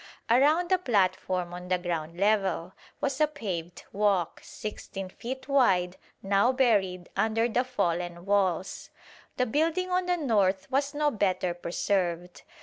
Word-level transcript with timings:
Around 0.31 0.69
the 0.71 0.79
platform 0.79 1.53
on 1.53 1.67
the 1.67 1.77
ground 1.77 2.19
level 2.19 2.73
was 2.99 3.21
a 3.21 3.27
paved 3.27 3.83
walk, 3.93 4.39
16 4.43 5.09
feet 5.09 5.47
wide, 5.47 5.97
now 6.23 6.51
buried 6.51 7.09
under 7.15 7.47
the 7.47 7.63
fallen 7.63 8.25
walls. 8.25 8.89
The 9.37 9.45
building 9.45 9.91
on 9.91 10.07
the 10.07 10.17
north 10.17 10.65
was 10.71 10.95
no 10.95 11.11
better 11.11 11.53
preserved. 11.53 12.41